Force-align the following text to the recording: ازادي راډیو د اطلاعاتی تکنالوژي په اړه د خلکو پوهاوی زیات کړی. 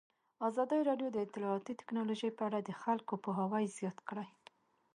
ازادي 0.49 0.79
راډیو 0.89 1.09
د 1.11 1.17
اطلاعاتی 1.25 1.73
تکنالوژي 1.81 2.29
په 2.37 2.43
اړه 2.47 2.59
د 2.61 2.71
خلکو 2.81 3.13
پوهاوی 3.23 3.65
زیات 3.77 3.97
کړی. 4.09 4.29